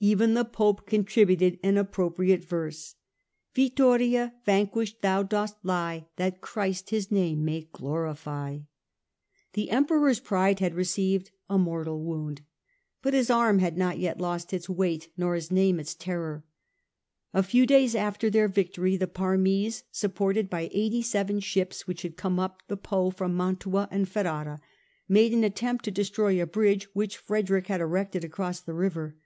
Even 0.00 0.34
the 0.34 0.44
Pope 0.44 0.86
con 0.86 1.02
tributed 1.02 1.58
an 1.64 1.76
appropriate 1.76 2.44
verse:" 2.44 2.94
Vittoria, 3.56 4.32
vanquished 4.46 5.02
thou 5.02 5.24
dost 5.24 5.56
lie, 5.64 6.06
That 6.14 6.40
Christ 6.40 6.90
His 6.90 7.10
name 7.10 7.44
may 7.44 7.62
glorify!" 7.72 8.60
The 9.54 9.70
Emperor's 9.70 10.20
pride 10.20 10.60
had 10.60 10.76
received 10.76 11.32
a 11.50 11.58
mortal 11.58 12.00
wound, 12.00 12.42
but 13.02 13.12
his 13.12 13.28
arm 13.28 13.58
had 13.58 13.76
not 13.76 13.98
yet 13.98 14.20
lost 14.20 14.52
its 14.52 14.68
weight 14.68 15.08
nor 15.16 15.34
his 15.34 15.50
name 15.50 15.80
its 15.80 15.96
terror. 15.96 16.44
A 17.34 17.42
few 17.42 17.66
days 17.66 17.96
after 17.96 18.30
their 18.30 18.46
victory, 18.46 18.96
the 18.96 19.08
Parmese, 19.08 19.82
supported 19.90 20.48
by 20.48 20.68
eighty 20.70 21.02
seven 21.02 21.40
ships 21.40 21.88
which 21.88 22.02
had 22.02 22.16
come 22.16 22.38
up 22.38 22.62
the 22.68 22.76
Po 22.76 23.10
from 23.10 23.34
Mantua 23.36 23.88
and 23.90 24.08
Ferrara, 24.08 24.60
made 25.08 25.32
an 25.34 25.42
attempt 25.42 25.84
to 25.86 25.90
destroy 25.90 26.40
a 26.40 26.46
bridge 26.46 26.84
which 26.94 27.16
Frederick 27.16 27.66
had 27.66 27.80
erected 27.80 28.22
across 28.22 28.60
the 28.60 28.74
river. 28.74 29.16